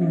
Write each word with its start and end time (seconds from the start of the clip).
ابن 0.00 0.08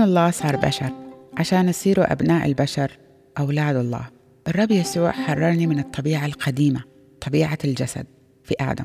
الله 0.00 0.30
صار 0.30 0.56
بشر 0.56 0.90
عشان 1.38 1.68
يصيروا 1.68 2.12
أبناء 2.12 2.46
البشر 2.46 2.98
أولاد 3.38 3.76
الله. 3.76 4.06
الرب 4.48 4.70
يسوع 4.70 5.10
حررني 5.10 5.66
من 5.66 5.78
الطبيعة 5.78 6.26
القديمة 6.26 6.82
طبيعة 7.20 7.58
الجسد 7.64 8.06
في 8.44 8.54
آدم. 8.60 8.84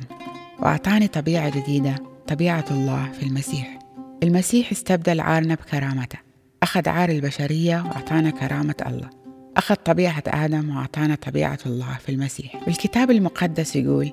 وأعطاني 0.58 1.08
طبيعة 1.08 1.60
جديدة 1.60 1.94
طبيعة 2.28 2.64
الله 2.70 3.12
في 3.12 3.26
المسيح. 3.26 3.78
المسيح 4.22 4.72
استبدل 4.72 5.20
عارنا 5.20 5.54
بكرامته. 5.54 6.18
أخذ 6.62 6.88
عار 6.88 7.08
البشرية 7.08 7.82
وأعطانا 7.82 8.30
كرامة 8.30 8.74
الله. 8.86 9.10
أخذ 9.56 9.74
طبيعة 9.74 10.22
آدم 10.26 10.76
وأعطانا 10.76 11.14
طبيعة 11.14 11.58
الله 11.66 11.98
في 12.00 12.08
المسيح. 12.08 12.56
الكتاب 12.68 13.10
المقدس 13.10 13.76
يقول 13.76 14.12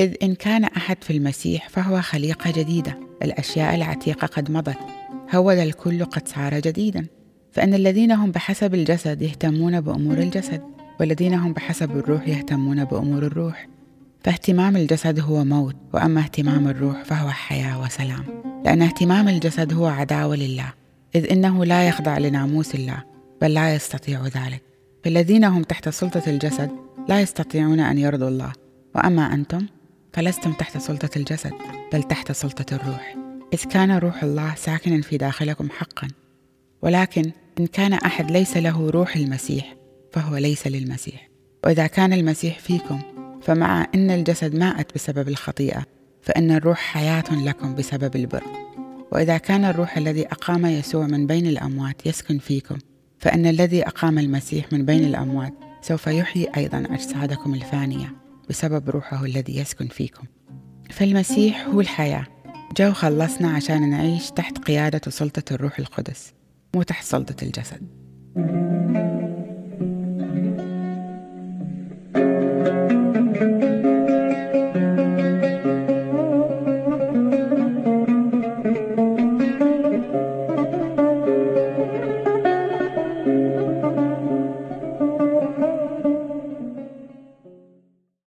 إذ 0.00 0.14
إن 0.22 0.34
كان 0.34 0.64
أحد 0.64 1.04
في 1.04 1.16
المسيح 1.16 1.68
فهو 1.68 2.00
خليقة 2.00 2.50
جديدة. 2.50 2.98
الأشياء 3.22 3.74
العتيقة 3.74 4.26
قد 4.26 4.50
مضت. 4.50 4.78
هود 5.34 5.58
الكل 5.58 6.04
قد 6.04 6.28
صار 6.28 6.60
جديدا. 6.60 7.06
فإن 7.52 7.74
الذين 7.74 8.12
هم 8.12 8.30
بحسب 8.30 8.74
الجسد 8.74 9.22
يهتمون 9.22 9.80
بأمور 9.80 10.18
الجسد 10.18 10.62
والذين 11.00 11.34
هم 11.34 11.52
بحسب 11.52 11.90
الروح 11.90 12.28
يهتمون 12.28 12.84
بأمور 12.84 13.22
الروح. 13.22 13.66
فاهتمام 14.24 14.76
الجسد 14.76 15.20
هو 15.20 15.44
موت 15.44 15.76
وأما 15.94 16.20
اهتمام 16.20 16.68
الروح 16.68 17.04
فهو 17.04 17.30
حياة 17.30 17.80
وسلام. 17.80 18.24
لأن 18.64 18.82
اهتمام 18.82 19.28
الجسد 19.28 19.72
هو 19.72 19.86
عداوة 19.86 20.36
لله 20.36 20.72
إذ 21.14 21.32
إنه 21.32 21.64
لا 21.64 21.88
يخضع 21.88 22.18
لناموس 22.18 22.74
الله 22.74 23.02
بل 23.40 23.54
لا 23.54 23.74
يستطيع 23.74 24.26
ذلك. 24.26 24.62
فالذين 25.04 25.44
هم 25.44 25.62
تحت 25.62 25.88
سلطة 25.88 26.22
الجسد 26.26 26.70
لا 27.08 27.20
يستطيعون 27.20 27.80
أن 27.80 27.98
يرضوا 27.98 28.28
الله. 28.28 28.52
وأما 28.94 29.34
أنتم 29.34 29.66
فلستم 30.12 30.52
تحت 30.52 30.78
سلطة 30.78 31.10
الجسد 31.16 31.52
بل 31.92 32.02
تحت 32.02 32.32
سلطة 32.32 32.74
الروح. 32.74 33.16
إذ 33.54 33.64
كان 33.64 33.90
روح 33.90 34.22
الله 34.22 34.54
ساكنا 34.54 35.02
في 35.02 35.16
داخلكم 35.16 35.68
حقا. 35.70 36.08
ولكن 36.82 37.30
إن 37.60 37.66
كان 37.66 37.92
أحد 37.92 38.30
ليس 38.30 38.56
له 38.56 38.90
روح 38.90 39.16
المسيح 39.16 39.74
فهو 40.12 40.36
ليس 40.36 40.66
للمسيح. 40.66 41.28
وإذا 41.64 41.86
كان 41.86 42.12
المسيح 42.12 42.58
فيكم 42.58 43.00
فمع 43.42 43.86
أن 43.94 44.10
الجسد 44.10 44.54
مات 44.54 44.94
بسبب 44.94 45.28
الخطيئة 45.28 45.82
فإن 46.22 46.50
الروح 46.50 46.78
حياة 46.78 47.24
لكم 47.30 47.74
بسبب 47.74 48.16
البر. 48.16 48.42
وإذا 49.12 49.38
كان 49.38 49.64
الروح 49.64 49.96
الذي 49.96 50.26
أقام 50.26 50.66
يسوع 50.66 51.06
من 51.06 51.26
بين 51.26 51.46
الأموات 51.46 52.06
يسكن 52.06 52.38
فيكم 52.38 52.78
فإن 53.18 53.46
الذي 53.46 53.86
أقام 53.86 54.18
المسيح 54.18 54.72
من 54.72 54.84
بين 54.84 55.04
الأموات 55.04 55.54
سوف 55.82 56.06
يحيي 56.06 56.48
أيضا 56.56 56.78
أجسادكم 56.90 57.54
الفانية 57.54 58.12
بسبب 58.48 58.90
روحه 58.90 59.24
الذي 59.24 59.58
يسكن 59.58 59.86
فيكم. 59.86 60.24
فالمسيح 60.90 61.66
هو 61.66 61.80
الحياة. 61.80 62.26
جو 62.76 62.92
خلصنا 62.92 63.50
عشان 63.50 63.90
نعيش 63.90 64.30
تحت 64.30 64.58
قيادة 64.58 65.00
وسلطة 65.06 65.54
الروح 65.54 65.78
القدس 65.78 66.32
مو 66.74 66.82
تحت 66.82 67.04
سلطة 67.04 67.44
الجسد. 67.44 67.80